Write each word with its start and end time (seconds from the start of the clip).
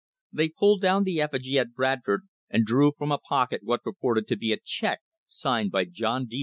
They 0.33 0.49
pulled 0.49 0.81
down 0.81 1.03
the 1.03 1.21
effigy 1.21 1.59
at 1.59 1.75
Bradford, 1.75 2.27
and 2.49 2.65
drew 2.65 2.91
from 2.97 3.11
a 3.11 3.19
pocket 3.19 3.61
what 3.63 3.83
purported 3.83 4.25
to 4.29 4.35
be 4.35 4.51
a 4.51 4.57
check 4.57 5.01
signed 5.27 5.69
by 5.69 5.85
John 5.85 6.25
D. 6.25 6.39